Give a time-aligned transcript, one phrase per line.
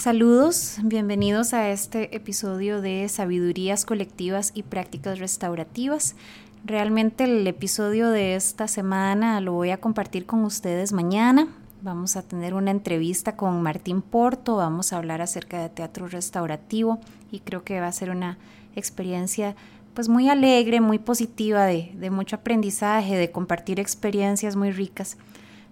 [0.00, 6.16] Saludos, bienvenidos a este episodio de Sabidurías Colectivas y Prácticas Restaurativas.
[6.64, 11.48] Realmente el episodio de esta semana lo voy a compartir con ustedes mañana.
[11.82, 16.98] Vamos a tener una entrevista con Martín Porto, vamos a hablar acerca de teatro restaurativo
[17.30, 18.38] y creo que va a ser una
[18.76, 19.54] experiencia
[19.92, 25.18] pues muy alegre, muy positiva, de, de mucho aprendizaje, de compartir experiencias muy ricas.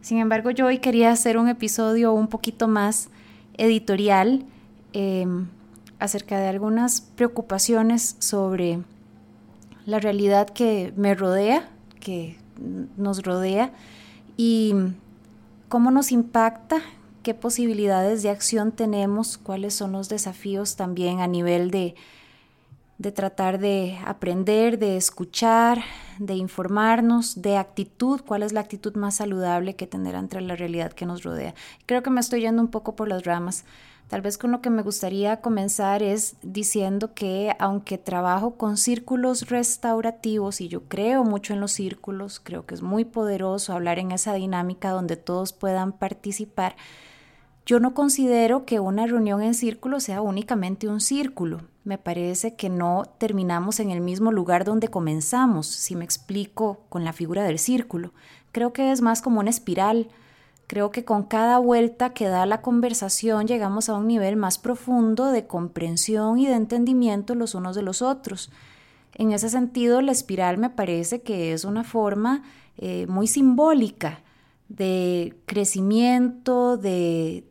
[0.03, 3.09] Sin embargo, yo hoy quería hacer un episodio un poquito más
[3.59, 4.45] editorial
[4.93, 5.47] em,
[5.99, 8.81] acerca de algunas preocupaciones sobre
[9.85, 11.69] la realidad que me rodea,
[12.01, 12.39] que
[12.97, 13.73] nos rodea
[14.37, 14.75] y
[15.69, 16.81] cómo nos impacta,
[17.23, 21.95] qué posibilidades de acción tenemos, cuáles son los desafíos también a nivel de,
[22.99, 25.83] de tratar de aprender, de escuchar,
[26.19, 30.93] de informarnos, de actitud, cuál es la actitud más saludable que tener ante la realidad
[30.93, 31.55] que nos rodea.
[31.87, 33.65] Creo que me estoy yendo un poco por las ramas.
[34.09, 39.51] Tal vez con lo que me gustaría comenzar es diciendo que aunque trabajo con círculos
[39.51, 44.13] restaurativos y yo creo mucho en los círculos, creo que es muy poderoso hablar en
[44.13, 46.75] esa dinámica donde todos puedan participar,
[47.69, 51.61] yo no considero que una reunión en círculo sea únicamente un círculo.
[51.85, 57.05] Me parece que no terminamos en el mismo lugar donde comenzamos, si me explico con
[57.05, 58.15] la figura del círculo.
[58.53, 60.09] Creo que es más como una espiral.
[60.67, 65.27] Creo que con cada vuelta que da la conversación llegamos a un nivel más profundo
[65.27, 68.51] de comprensión y de entendimiento los unos de los otros.
[69.13, 72.45] En ese sentido, la espiral me parece que es una forma
[72.79, 74.23] eh, muy simbólica
[74.71, 77.45] de crecimiento, de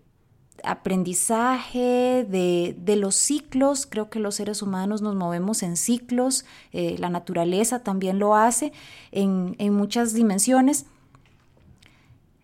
[0.64, 3.86] aprendizaje, de, los ciclos.
[3.86, 8.74] Creo que los seres humanos nos movemos en ciclos, eh, la naturaleza también lo hace
[9.12, 10.86] en, en muchas dimensiones.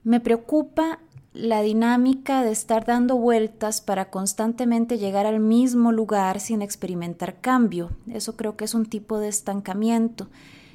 [0.03, 0.99] Me preocupa
[1.33, 7.91] la dinámica de estar dando vueltas para constantemente llegar al mismo lugar sin experimentar cambio.
[8.11, 10.27] Eso creo que es un tipo de estancamiento.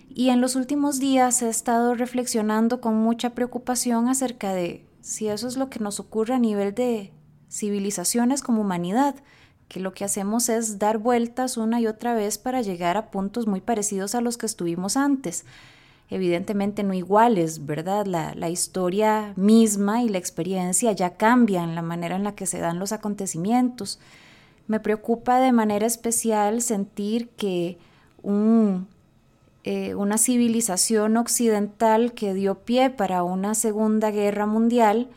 [0.08, 5.46] Y en los últimos días he estado reflexionando con mucha preocupación acerca de si eso
[5.46, 7.12] es lo que nos ocurre a nivel de
[7.50, 9.14] civilizaciones como humanidad,
[9.68, 13.46] que lo que hacemos es dar vueltas una y otra vez para llegar a puntos
[13.46, 15.44] muy parecidos a los que estuvimos antes.
[16.10, 18.06] Evidentemente no iguales, ¿verdad?
[18.06, 22.78] La, historia misma y la experiencia ya cambian la manera en la que se dan
[22.78, 23.98] los acontecimientos.
[24.68, 27.78] Me preocupa de manera especial sentir que
[29.64, 35.10] eh, una civilización occidental que dio pie para una Segunda Guerra Mundial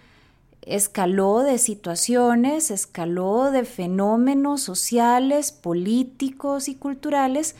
[0.61, 7.55] escaló de situaciones, escaló de fenómenos sociales, políticos y culturales,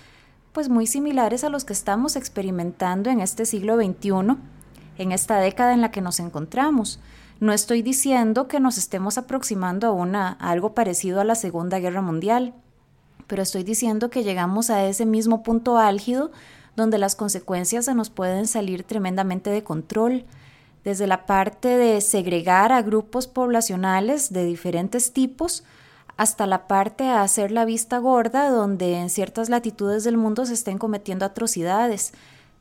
[0.51, 4.38] pues muy similares a los que estamos experimentando en este siglo XXI,
[4.97, 7.00] en esta década en la que nos encontramos.
[7.39, 11.79] No estoy diciendo que nos estemos aproximando a, una, a algo parecido a la Segunda
[11.79, 12.53] Guerra Mundial,
[13.25, 16.31] pero estoy diciendo que llegamos a ese mismo punto álgido
[16.75, 20.25] donde las consecuencias se nos pueden salir tremendamente de control,
[20.84, 25.64] desde la parte de segregar a grupos poblacionales de diferentes tipos,
[26.18, 30.53] hasta la parte de hacer la vista gorda, donde en ciertas latitudes del mundo se
[30.53, 32.14] estén cometiendo atrocidades.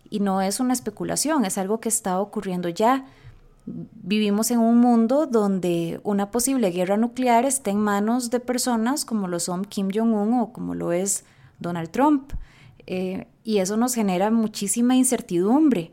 [0.09, 3.05] Y no es una especulación, es algo que está ocurriendo ya.
[3.67, 9.29] Vivimos en un mundo donde una posible guerra nuclear está en manos de personas como
[9.29, 11.25] lo son Kim Jong-un o como lo es
[11.59, 12.33] Donald Trump.
[12.87, 15.93] Eh, y eso nos genera muchísima incertidumbre.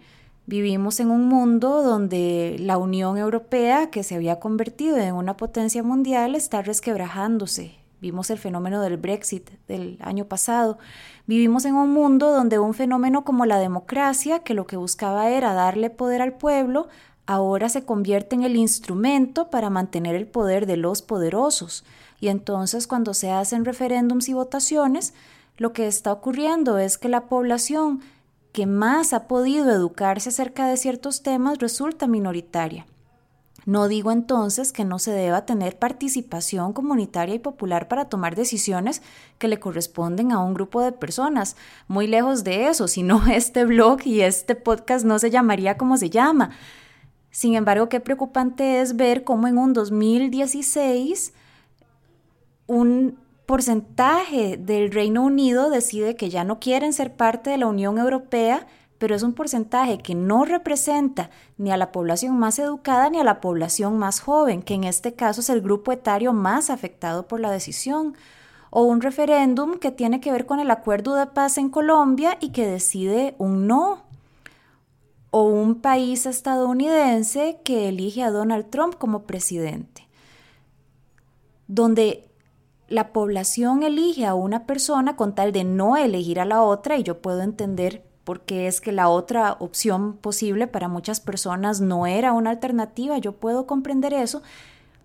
[0.50, 5.84] Vivimos en un mundo donde la Unión Europea, que se había convertido en una potencia
[5.84, 7.76] mundial, está resquebrajándose.
[8.00, 10.78] Vimos el fenómeno del Brexit del año pasado.
[11.26, 15.54] Vivimos en un mundo donde un fenómeno como la democracia, que lo que buscaba era
[15.54, 16.88] darle poder al pueblo,
[17.26, 21.84] ahora se convierte en el instrumento para mantener el poder de los poderosos.
[22.22, 25.14] Y entonces cuando se hacen referéndums y votaciones,
[25.58, 28.00] lo que está ocurriendo es que la población
[28.58, 32.88] que más ha podido educarse acerca de ciertos temas resulta minoritaria.
[33.68, 39.04] No digo entonces que no se deba tener participación comunitaria y popular para tomar decisiones
[39.38, 41.56] que le corresponden a un grupo de personas.
[41.88, 45.96] Muy lejos de eso, si no este blog y este podcast no se llamaría como
[45.96, 46.50] se llama.
[47.30, 51.32] Sin embargo, qué preocupante es ver cómo en un 2016
[52.66, 57.98] un porcentaje del Reino Unido decide que ya no quieren ser parte de la Unión
[57.98, 58.68] Europea,
[58.98, 63.24] pero es un porcentaje que no representa ni a la población más educada ni a
[63.24, 67.40] la población más joven, que en este caso es el grupo etario más afectado por
[67.40, 68.16] la decisión,
[68.70, 72.50] o un referéndum que tiene que ver con el acuerdo de paz en Colombia y
[72.50, 74.04] que decide un no,
[75.32, 80.06] o un país estadounidense que elige a Donald Trump como presidente.
[81.70, 82.28] donde
[82.88, 87.04] la población elige a una persona con tal de no elegir a la otra y
[87.04, 92.08] yo puedo entender por qué es que la otra opción posible para muchas personas no
[92.08, 94.42] era una alternativa, yo puedo comprender eso,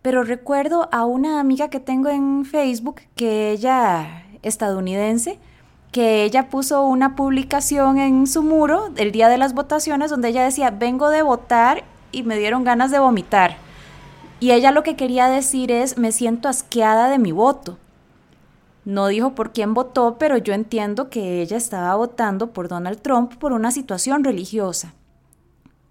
[0.00, 5.38] pero recuerdo a una amiga que tengo en Facebook que ella estadounidense
[5.92, 10.42] que ella puso una publicación en su muro el día de las votaciones donde ella
[10.42, 13.56] decía, vengo de votar y me dieron ganas de vomitar.
[14.42, 17.78] Y ella lo que quería decir es, me siento asqueada de mi voto.
[18.84, 23.36] No dijo por quién votó, pero yo entiendo que ella estaba votando por Donald Trump
[23.36, 24.94] por una situación religiosa.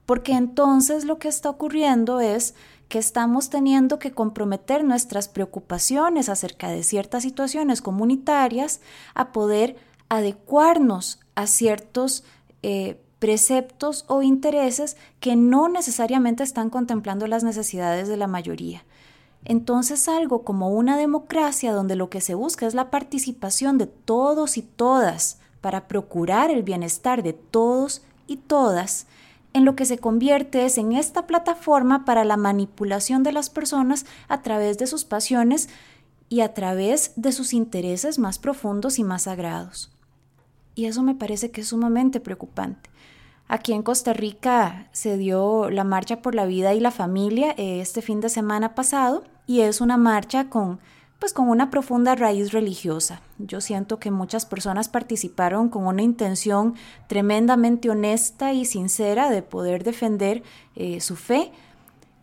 [0.05, 2.53] Porque entonces lo que está ocurriendo es
[2.89, 8.81] que estamos teniendo que comprometer nuestras preocupaciones acerca de ciertas situaciones comunitarias
[9.13, 9.77] a poder
[10.09, 12.25] adecuarnos a ciertos
[12.63, 18.83] eh, preceptos o intereses que no necesariamente están contemplando las necesidades de la mayoría.
[19.45, 24.57] Entonces algo como una democracia donde lo que se busca es la participación de todos
[24.57, 29.05] y todas para procurar el bienestar de todos y todas,
[29.53, 34.07] en lo que se convierte es en esta plataforma para la manipulación de las personas
[34.29, 35.69] a través de sus pasiones
[36.27, 39.91] y a través de sus intereses más profundos y más sagrados.
[40.75, 42.89] Y eso me parece que es sumamente preocupante.
[43.47, 47.81] Aquí en Costa Rica se dio la Marcha por la Vida y la Familia eh,
[47.81, 50.79] este fin de semana pasado y es una marcha con
[51.21, 53.21] pues con una profunda raíz religiosa.
[53.37, 56.73] Yo siento que muchas personas participaron con una intención
[57.05, 60.41] tremendamente honesta y sincera de poder defender
[60.75, 61.51] eh, su fe.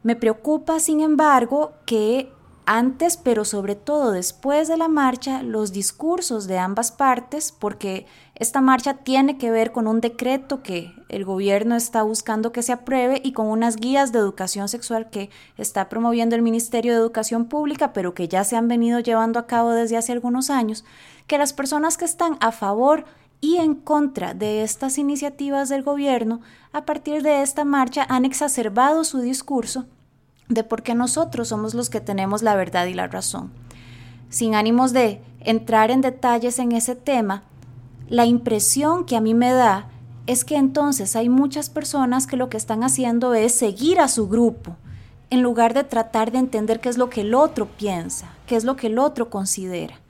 [0.02, 2.32] Me preocupa, sin embargo, que
[2.66, 8.04] antes, pero sobre todo después de la marcha, los discursos de ambas partes, porque
[8.38, 12.72] esta marcha tiene que ver con un decreto que el gobierno está buscando que se
[12.72, 17.46] apruebe y con unas guías de educación sexual que está promoviendo el Ministerio de Educación
[17.46, 20.84] Pública, pero que ya se han venido llevando a cabo desde hace algunos años,
[21.26, 23.06] que las personas que están a favor
[23.40, 26.40] y en contra de estas iniciativas del gobierno,
[26.72, 29.86] a partir de esta marcha han exacerbado su discurso
[30.48, 33.50] de por qué nosotros somos los que tenemos la verdad y la razón.
[34.30, 37.44] Sin ánimos de entrar en detalles en ese tema,
[38.08, 39.88] la impresión que a mí me da
[40.26, 44.28] es que entonces hay muchas personas que lo que están haciendo es seguir a su
[44.28, 44.76] grupo,
[45.30, 48.64] en lugar de tratar de entender qué es lo que el otro piensa, qué es
[48.64, 50.00] lo que el otro considera.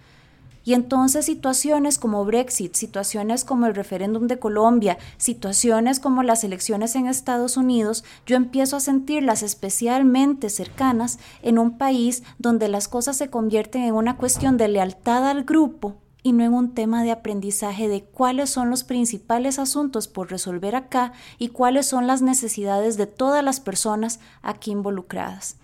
[0.65, 6.95] Y entonces situaciones como Brexit, situaciones como el referéndum de Colombia, situaciones como las elecciones
[6.95, 13.17] en Estados Unidos, yo empiezo a sentirlas especialmente cercanas en un país donde las cosas
[13.17, 15.97] se convierten en una cuestión de lealtad al grupo
[16.29, 20.77] y no en un tema de aprendizaje de cuáles son los principales asuntos por resolver
[20.77, 25.57] acá y cuáles son las necesidades de todas las personas aquí involucradas.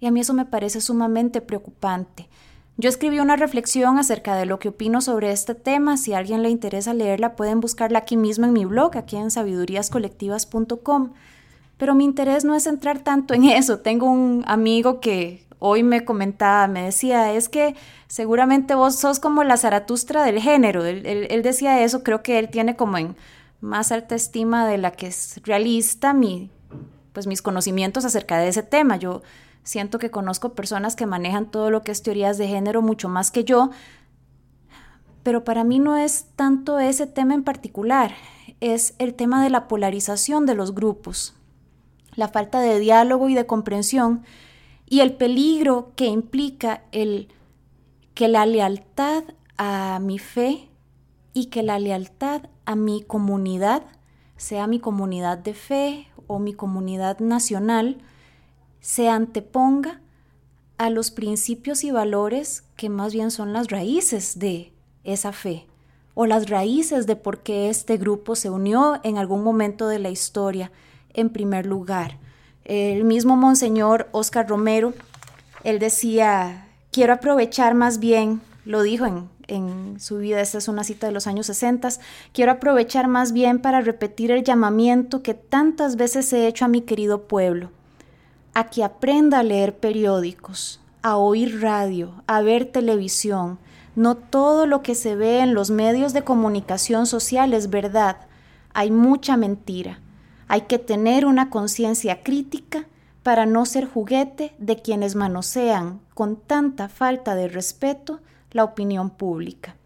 [0.00, 2.28] Y a mí eso me parece sumamente preocupante.
[2.76, 5.96] Yo escribí una reflexión acerca de lo que opino sobre este tema.
[5.96, 9.30] Si a alguien le interesa leerla, pueden buscarla aquí mismo en mi blog, aquí en
[9.30, 11.12] sabiduríascolectivas.com.
[11.78, 13.80] Pero mi interés no es entrar tanto en eso.
[13.80, 17.74] Tengo un amigo que hoy me comentaba, me decía, es que
[18.08, 20.84] seguramente vos sos como la Zaratustra del género.
[20.84, 23.16] Él, decía eso, creo que él tiene como en
[23.60, 26.50] más alta estima de la que es realista mi,
[27.12, 28.96] pues mis conocimientos acerca de ese tema.
[28.96, 29.22] Yo
[29.66, 33.32] Siento que conozco personas que manejan todo lo que es teorías de género mucho más
[33.32, 33.70] que yo,
[35.24, 38.14] pero para mí no es tanto ese tema en particular,
[38.60, 41.34] es el tema de la polarización de los grupos,
[42.14, 44.22] la falta de diálogo y de comprensión
[44.86, 47.28] y el peligro que implica el
[48.14, 49.24] que la lealtad
[49.58, 50.68] a mi fe
[51.32, 53.82] y que la lealtad a mi comunidad,
[54.36, 57.98] sea mi comunidad de fe o mi comunidad nacional,
[58.80, 60.00] se anteponga
[60.78, 64.72] a los principios y valores que más bien son las raíces de
[65.04, 65.66] esa fe
[66.14, 70.10] o las raíces de por qué este grupo se unió en algún momento de la
[70.10, 70.72] historia
[71.12, 72.18] en primer lugar.
[72.66, 74.92] El mismo Monseñor Oscar Romero,
[75.64, 80.84] él decía, quiero aprovechar más bien, lo dijo en, en su vida, esta es una
[80.84, 81.88] cita de los años 60,
[82.32, 86.82] quiero aprovechar más bien para repetir el llamamiento que tantas veces he hecho a mi
[86.82, 87.70] querido pueblo
[88.56, 93.58] a que aprenda a leer periódicos, a oír radio, a ver televisión.
[93.94, 98.16] No todo lo que se ve en los medios de comunicación social es verdad.
[98.72, 100.00] Hay mucha mentira.
[100.48, 102.86] Hay que tener una conciencia crítica
[103.22, 108.20] para no ser juguete de quienes manosean con tanta falta de respeto
[108.52, 109.76] la opinión pública.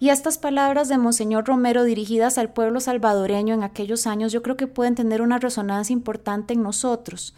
[0.00, 4.56] Y estas palabras de Monseñor Romero dirigidas al pueblo salvadoreño en aquellos años yo creo
[4.56, 7.34] que pueden tener una resonancia importante en nosotros,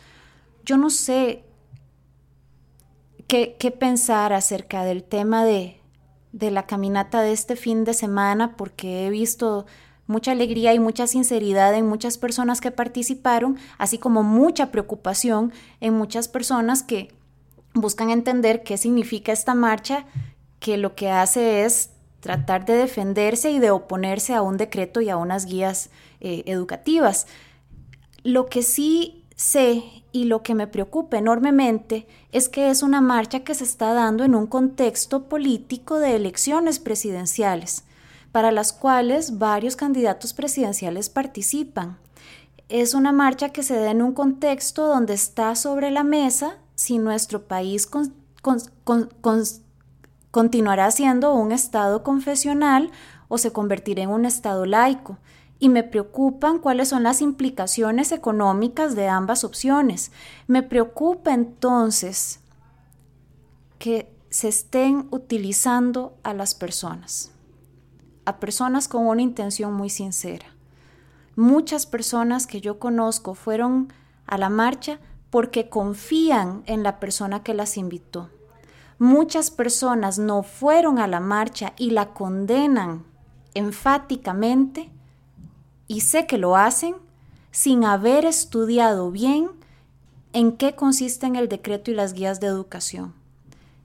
[0.65, 1.45] yo no sé
[3.27, 5.81] qué, qué pensar acerca del tema de,
[6.33, 9.67] de la caminata de este fin de semana, porque he visto
[10.11, 15.95] mucha alegría y mucha sinceridad en muchas personas que participaron, así como mucha preocupación en
[15.95, 17.14] muchas personas que
[17.75, 20.07] buscan entender qué significa esta marcha,
[20.59, 25.09] que lo que hace es tratar de defenderse y de oponerse a un decreto y
[25.09, 25.90] a unas guías
[26.21, 27.29] eh, educativas.
[28.25, 33.40] Lo que sí sé y lo que me preocupa enormemente es que es una marcha
[33.40, 37.85] que se está dando en un contexto político de elecciones presidenciales,
[38.32, 41.99] para las cuales varios candidatos presidenciales participan.
[42.68, 46.99] Es una marcha que se da en un contexto donde está sobre la mesa si
[46.99, 47.88] nuestro país
[50.30, 52.90] continuará siendo un Estado confesional
[53.28, 55.18] o se convertirá en un Estado laico.
[55.58, 60.10] Y me preocupan cuáles son las implicaciones económicas de ambas opciones.
[60.46, 62.40] Me preocupa entonces
[63.78, 67.32] que se estén utilizando a las personas,
[68.30, 70.46] a personas con una intención muy sincera.
[71.37, 73.92] Muchas personas que yo conozco fueron
[74.26, 74.99] a la marcha
[75.30, 78.30] porque confían en la persona que las invitó
[79.00, 83.06] Muchas personas no fueron a la marcha y la condenan
[83.54, 84.90] enfáticamente,
[85.88, 86.96] y sé que lo hacen
[87.50, 89.52] sin haber estudiado bien
[90.34, 93.14] en qué consisten el decreto y las guías de educación.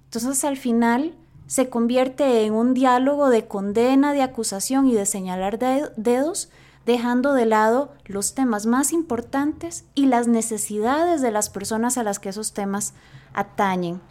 [0.03, 1.15] Entonces al final
[1.47, 6.49] se convierte en un diálogo de condena, de acusación y de señalar dedos,
[6.85, 12.19] dejando de lado los temas más importantes y las necesidades de las personas a las
[12.19, 12.93] que esos temas
[13.33, 14.01] atañen.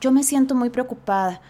[0.00, 1.40] Yo me siento muy preocupada.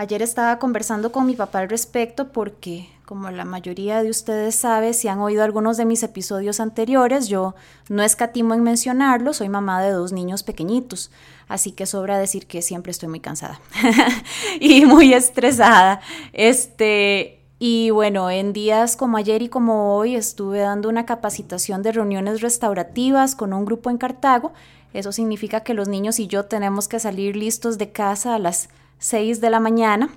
[0.00, 4.94] Ayer estaba conversando con mi papá al respecto porque, como la mayoría de ustedes sabe,
[4.94, 7.54] si han oído algunos de mis episodios anteriores, yo
[7.90, 11.10] no escatimo en mencionarlo, soy mamá de dos niños pequeñitos,
[11.48, 13.60] así que sobra decir que siempre estoy muy cansada
[14.58, 16.00] y muy estresada.
[16.32, 21.92] Este, y bueno, en días como ayer y como hoy estuve dando una capacitación de
[21.92, 24.52] reuniones restaurativas con un grupo en Cartago
[24.92, 28.68] eso significa que los niños y yo tenemos que salir listos de casa a las
[29.00, 30.10] 6 de la mañana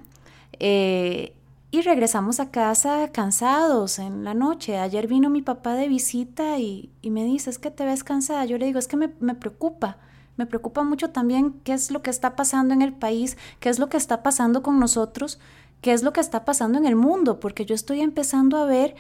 [0.60, 1.34] eh,
[1.72, 4.78] y regresamos a casa cansados en la noche.
[4.78, 8.46] Ayer vino mi papá de visita y, me dice, es que te ves cansada.
[8.46, 9.98] Yo le digo, es que me, me preocupa.
[10.38, 13.80] Me preocupa mucho también qué es lo que está pasando en el país, qué es
[13.80, 15.40] lo que está pasando con nosotros,
[15.82, 18.96] qué es lo que está pasando en el mundo, porque yo estoy empezando a ver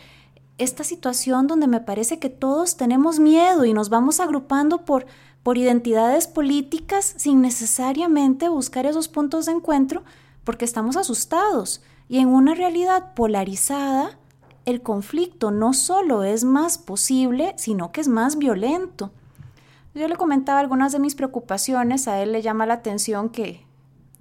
[0.57, 5.05] esta situación donde me parece que todos tenemos miedo y nos vamos agrupando por
[5.43, 10.03] por identidades políticas sin necesariamente buscar esos puntos de encuentro
[10.45, 11.83] porque estamos asustados.
[12.07, 14.17] Y en una realidad polarizada,
[14.65, 19.11] el conflicto no solo es más posible, sino que es más violento.
[19.93, 23.65] Yo le comentaba algunas de mis preocupaciones, a él le llama la atención que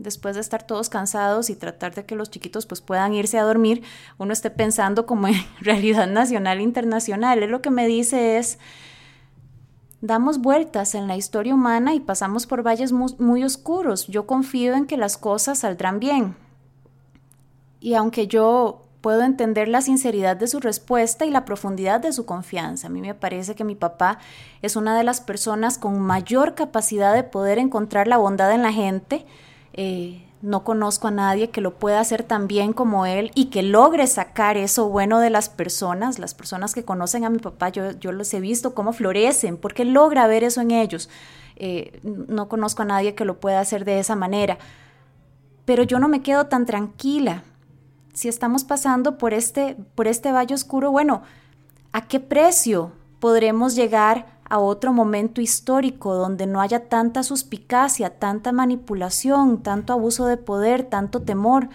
[0.02, 3.44] después de estar todos cansados y tratar de que los chiquitos pues puedan irse a
[3.44, 3.82] dormir,
[4.18, 7.42] uno esté pensando como en realidad nacional e internacional.
[7.42, 8.58] Él lo que me dice es,
[10.02, 14.08] Damos vueltas en la historia humana y pasamos por valles muy, oscuros.
[14.08, 16.34] Yo confío en que las cosas saldrán bien.
[17.78, 22.26] Y aunque yo puedo entender la sinceridad de su respuesta y la profundidad de su
[22.26, 22.88] confianza.
[22.88, 24.18] A mí me parece que mi papá
[24.60, 28.72] es una de las personas con mayor capacidad de poder encontrar la bondad en la
[28.72, 29.24] gente.
[29.74, 33.62] Eh, no conozco a nadie que lo pueda hacer tan bien como él y que
[33.62, 36.18] logre sacar eso bueno de las personas.
[36.18, 39.84] Las personas que conocen a mi papá, yo, yo los he visto cómo florecen, porque
[39.84, 41.08] logra ver eso en ellos.
[41.56, 44.58] Eh, no conozco a nadie que lo pueda hacer de esa manera.
[45.64, 47.44] Pero yo no me quedo tan tranquila.
[48.12, 51.22] Si estamos pasando por este, por este valle oscuro, bueno,
[51.92, 58.52] ¿a qué precio podremos llegar a otro momento histórico donde no haya tanta suspicacia, tanta
[58.52, 61.70] manipulación, tanto abuso de poder, tanto temor.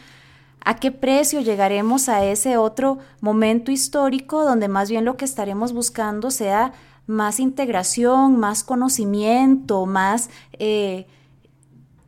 [0.63, 5.74] ¿A qué precio llegaremos a ese otro momento histórico donde más bien lo que estaremos
[5.74, 6.72] buscando sea
[7.07, 11.07] más integración, más conocimiento, más eh,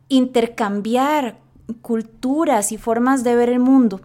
[0.06, 1.40] intercambiar
[1.82, 4.02] culturas y formas de ver el mundo?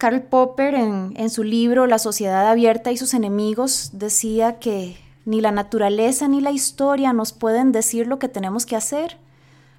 [0.00, 5.52] Karl Popper en, su libro La sociedad abierta y sus enemigos decía que ni la
[5.52, 9.18] naturaleza ni la historia nos pueden decir lo que tenemos que hacer.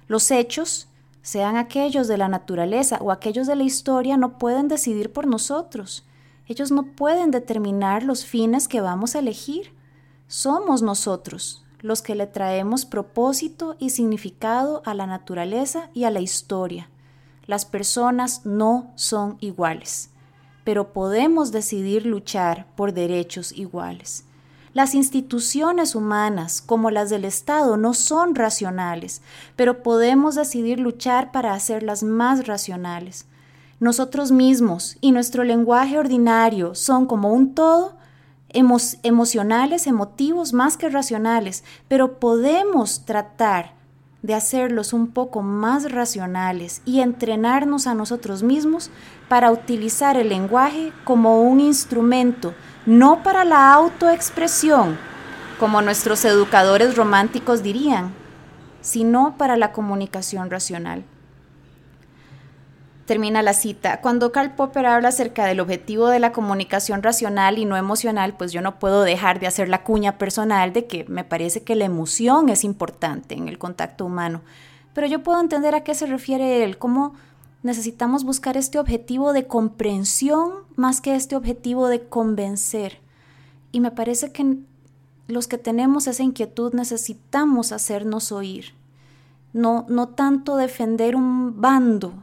[0.06, 0.86] Los hechos,
[1.22, 6.06] sean aquellos de la naturaleza o aquellos de la historia, no pueden decidir por nosotros.
[6.46, 9.74] Ellos no pueden determinar los fines que vamos a elegir.
[10.28, 16.20] Somos nosotros los que le traemos propósito y significado a la naturaleza y a la
[16.20, 16.88] historia.
[17.46, 20.11] Las personas no son iguales
[20.64, 24.24] pero podemos decidir luchar por derechos iguales.
[24.74, 29.20] Las instituciones humanas, como las del Estado, no son racionales,
[29.54, 33.26] pero podemos decidir luchar para hacerlas más racionales.
[33.80, 37.96] Nosotros mismos y nuestro lenguaje ordinario son como un todo,
[38.48, 43.74] emocionales, emotivos, más que racionales, pero podemos tratar
[44.22, 48.90] de hacerlos un poco más racionales y entrenarnos a nosotros mismos
[49.28, 52.54] para utilizar el lenguaje como un instrumento,
[52.86, 54.96] no para la autoexpresión,
[55.58, 58.12] como nuestros educadores románticos dirían,
[58.80, 61.04] sino para la comunicación racional.
[63.12, 64.00] Termina la cita.
[64.00, 68.52] Cuando Karl Popper habla acerca del objetivo de la comunicación racional y no emocional, pues
[68.52, 71.84] yo no puedo dejar de hacer la cuña personal de que me parece que la
[71.84, 74.40] emoción es importante en el contacto humano.
[74.94, 77.12] Pero yo puedo entender a qué se refiere él, cómo
[77.62, 82.98] necesitamos buscar este objetivo de comprensión más que este objetivo de convencer.
[83.72, 84.56] Y me parece que
[85.28, 88.72] los que tenemos esa inquietud necesitamos hacernos oír.
[89.52, 92.14] No, no tanto defender un bando,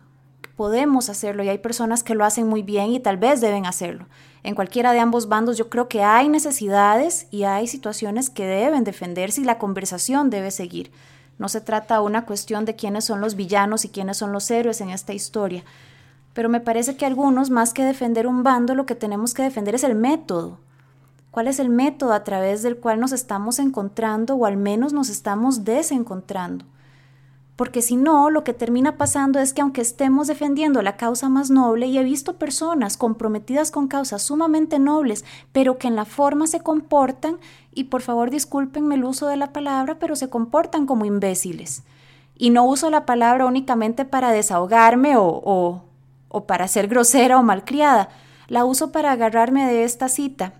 [0.59, 4.07] podemos hacerlo y hay personas que lo hacen muy bien y tal vez deben hacerlo.
[4.43, 8.83] En cualquiera de ambos bandos yo creo que hay necesidades y hay situaciones que deben
[8.83, 10.91] defenderse y la conversación debe seguir.
[11.37, 14.81] No se trata una cuestión de quiénes son los villanos y quiénes son los héroes
[14.81, 15.63] en esta historia.
[16.33, 19.75] Pero me parece que algunos, más que defender un bando, lo que tenemos que defender
[19.75, 20.57] es el método.
[21.31, 25.07] ¿Cuál es el método a través del cual nos estamos encontrando o al menos nos
[25.07, 26.65] estamos desencontrando?
[27.59, 31.49] Porque si no, lo que termina pasando es que aunque estemos defendiendo la causa más
[31.49, 36.47] noble, y he visto personas comprometidas con causas sumamente nobles, pero que en la forma
[36.47, 37.37] se comportan,
[37.73, 41.83] y por favor discúlpenme el uso de la palabra, pero se comportan como imbéciles.
[42.37, 45.83] Y no uso la palabra únicamente para desahogarme o, o,
[46.29, 48.07] o para ser grosera o malcriada,
[48.47, 50.53] la uso para agarrarme de esta cita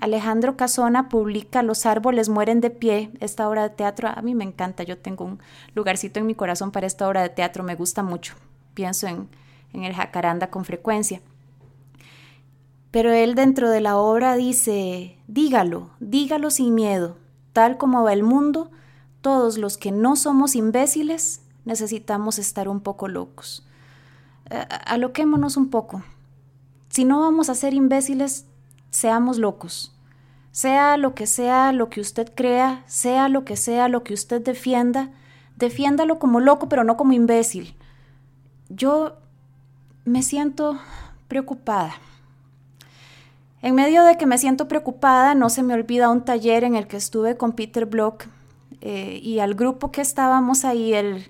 [0.00, 4.08] Alejandro Casona publica Los árboles mueren de pie, esta obra de teatro.
[4.08, 5.38] A mí me encanta, yo tengo un
[5.74, 8.34] lugarcito en mi corazón para esta obra de teatro, me gusta mucho.
[8.74, 9.28] Pienso en,
[9.72, 11.20] en el jacaranda con frecuencia.
[12.90, 17.16] Pero él dentro de la obra dice, dígalo, dígalo sin miedo,
[17.52, 18.70] tal como va el mundo,
[19.22, 23.66] todos los que no somos imbéciles necesitamos estar un poco locos.
[24.86, 26.02] aloquémonos un poco.
[26.90, 28.44] Si no vamos a ser imbéciles,
[28.92, 29.92] seamos locos.
[30.52, 34.42] Sea lo que sea lo que usted crea, sea lo que sea lo que usted
[34.42, 35.10] defienda,
[35.56, 37.74] defiéndalo como loco, pero no como imbécil.
[38.68, 39.16] Yo
[40.04, 40.78] me siento
[41.26, 41.94] preocupada.
[43.62, 46.86] En medio de que me siento preocupada, no se me olvida un taller en el
[46.86, 48.26] que estuve con Peter Block
[48.80, 51.28] eh, y al grupo que estábamos ahí, él,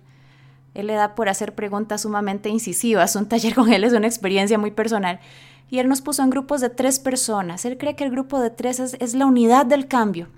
[0.75, 3.14] él le da por hacer preguntas sumamente incisivas.
[3.14, 5.20] Un taller con él es una experiencia muy personal
[5.72, 7.64] y él nos puso en grupos de tres personas.
[7.64, 10.28] Él cree que el grupo de tres es, la unidad del cambio.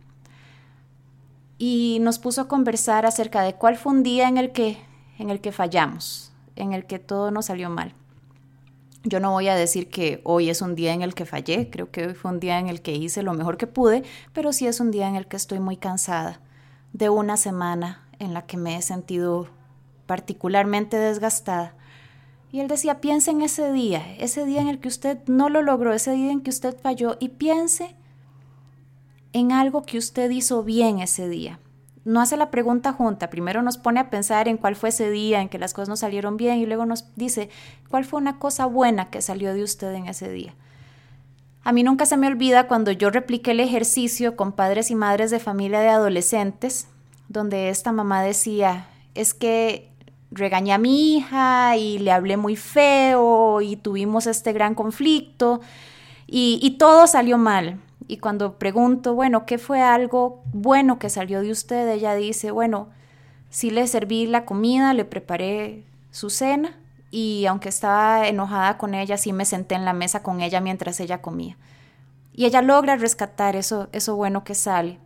[1.59, 4.79] Y nos puso a conversar acerca de cuál fue un día en el que,
[5.18, 7.94] en el que fallamos, en el que todo nos salió mal.
[9.03, 11.90] Yo no voy a decir que hoy es un día en el que fallé, creo
[11.90, 14.68] que hoy fue un día en el que hice lo mejor que pude, pero sí
[14.68, 16.40] es un día en el que estoy muy cansada
[16.92, 19.49] de una semana en la que me he sentido
[20.07, 21.75] particularmente desgastada
[22.55, 25.61] y él decía, piense en ese día, ese día en el que usted no lo
[25.61, 27.97] logró, ese día en que usted falló, y piense
[29.33, 31.59] en algo que usted hizo bien ese día.
[32.05, 35.40] No hace la pregunta junta, primero nos pone a pensar en cuál fue ese día
[35.40, 37.51] en que las cosas no salieron bien y luego nos dice
[37.88, 40.55] cuál fue una cosa buena que salió de usted en ese día.
[41.64, 45.33] A mí nunca se me olvida cuando yo repliqué el ejercicio con padres y madres
[45.33, 46.87] de familia de adolescentes,
[47.29, 48.87] donde esta mamá decía,
[49.17, 49.90] es que
[50.35, 55.61] regañé a mi hija y le hablé muy feo y tuvimos este gran conflicto
[56.27, 57.81] y, todo salió mal.
[58.09, 61.88] Y cuando pregunto, bueno, ¿qué fue algo bueno que salió de usted?
[61.88, 62.88] Ella dice, bueno,
[63.51, 66.77] sí le serví la comida, le preparé su cena
[67.11, 71.01] y aunque estaba enojada con ella, sí me senté en la mesa con ella mientras
[71.01, 71.57] ella comía.
[72.33, 74.99] Y ella logra rescatar eso, eso bueno que sale.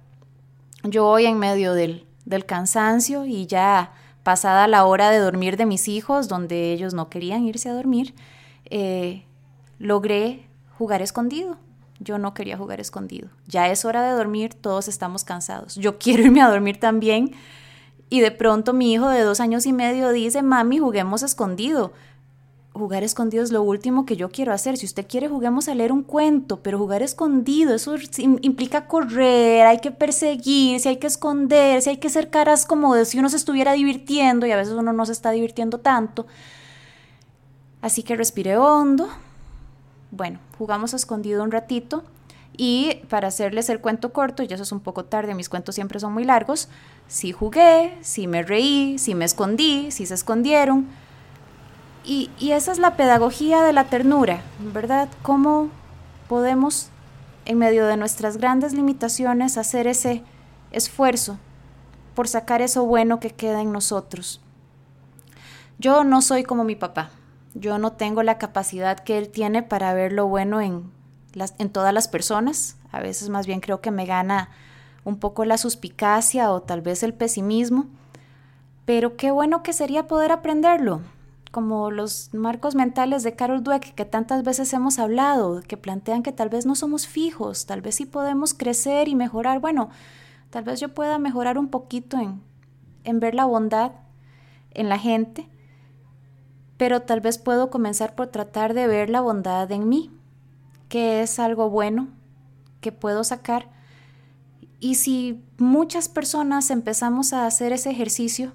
[0.83, 3.93] Yo voy en medio del, del cansancio y ya
[4.29, 8.15] pasada la hora de dormir de mis hijos, donde ellos no querían irse a dormir,
[8.67, 9.25] eh,
[9.79, 11.57] logré jugar escondido.
[11.99, 13.31] Yo no quería jugar escondido.
[13.47, 15.77] Ya es hora de dormir, todos estamos cansados.
[15.77, 17.33] Yo quiero irme a dormir también.
[18.11, 21.95] Y de pronto mi hijo de dos años y medio dice, mami, juguemos escondido
[22.79, 24.77] jugar escondido es lo último que yo quiero hacer.
[24.77, 29.81] Si usted quiere, juguemos a leer un cuento, pero jugar escondido, eso implica correr, hay
[29.81, 33.73] que perseguirse, hay que esconderse, hay que ser caras como de si uno se estuviera
[33.73, 36.27] divirtiendo y a veces uno no se está divirtiendo tanto.
[37.83, 39.09] Así que respiré hondo.
[40.11, 42.05] Bueno, jugamos a escondido un ratito
[42.61, 46.01] Y para hacerles el cuento corto, y eso es un poco tarde, mis cuentos siempre
[46.01, 46.69] son muy largos,
[47.07, 50.89] si jugué, si me reí, si me escondí, si se escondieron.
[52.11, 54.41] Y, esa es la pedagogía de la ternura,
[54.73, 55.11] ¿verdad?
[55.21, 55.69] ¿Cómo
[56.27, 56.89] podemos,
[57.45, 60.23] en medio de nuestras grandes limitaciones, hacer ese
[60.71, 61.39] esfuerzo
[62.15, 64.41] por sacar eso bueno que queda en nosotros?
[65.79, 67.11] Yo no soy como mi papá.
[67.53, 70.91] Yo no tengo la capacidad que él tiene para ver lo bueno en
[71.71, 72.79] todas las personas.
[72.91, 74.49] A veces más bien creo que me gana
[75.05, 77.85] un poco la suspicacia o tal vez el pesimismo.
[78.87, 81.03] Pero qué bueno que sería poder aprenderlo,
[81.51, 86.33] como los marcos mentales de Carol Dweck que tantas veces hemos hablado, que plantean que
[86.33, 89.61] tal vez no somos fijos, tal vez sí podemos crecer y mejorar.
[89.61, 89.91] Bueno,
[90.51, 92.43] tal vez yo pueda mejorar un poquito en,
[93.05, 93.93] en ver la bondad
[94.73, 95.49] en la gente
[96.79, 100.11] pero tal vez puedo comenzar por tratar de ver la bondad en mí,
[100.89, 102.09] que es algo bueno
[102.81, 103.69] que puedo sacar.
[104.79, 108.53] Y si muchas personas empezamos a hacer ese ejercicio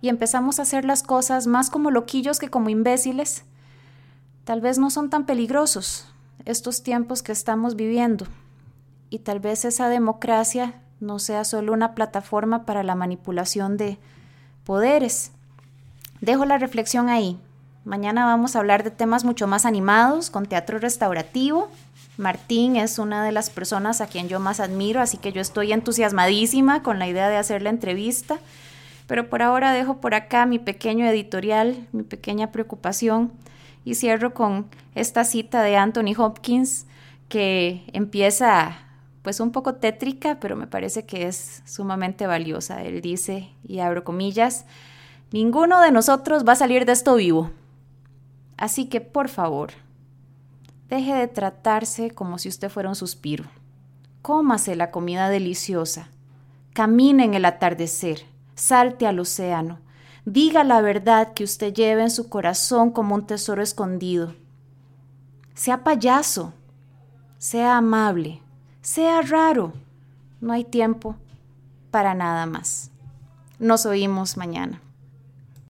[0.00, 3.44] y empezamos a hacer las cosas más como loquillos que como imbéciles,
[4.44, 6.06] tal vez no son tan peligrosos
[6.44, 8.26] estos tiempos que estamos viviendo.
[9.10, 13.98] Y tal vez esa democracia no sea solo una plataforma para la manipulación de
[14.64, 15.32] poderes,
[16.20, 17.38] Dejo la reflexión ahí.
[17.84, 21.70] Mañana vamos a hablar de temas mucho más animados, con teatro restaurativo.
[22.16, 25.72] Martín es una de las personas a quien yo más admiro, así que yo estoy
[25.72, 28.38] entusiasmadísima con la idea de hacer la entrevista.
[29.06, 33.32] Pero por ahora dejo por acá mi pequeño editorial, mi pequeña preocupación
[33.84, 36.86] y cierro con esta cita de Anthony Hopkins
[37.28, 38.78] que empieza
[39.22, 42.82] pues un poco tétrica, pero me parece que es sumamente valiosa.
[42.82, 44.66] Él dice, y abro comillas,
[45.32, 47.50] Ninguno de nosotros va a salir de esto vivo.
[48.56, 49.72] Así que, por favor,
[50.88, 53.44] deje de tratarse como si usted fuera un suspiro.
[54.22, 56.08] Cómase la comida deliciosa.
[56.74, 58.24] Camine en el atardecer.
[58.56, 59.78] Salte al océano.
[60.24, 64.34] Diga la verdad que usted lleva en su corazón como un tesoro escondido.
[65.54, 66.52] Sea payaso.
[67.38, 68.42] Sea amable.
[68.80, 69.72] Sea raro.
[70.40, 71.16] No hay tiempo
[71.90, 72.90] para nada más.
[73.58, 74.80] Nos oímos mañana.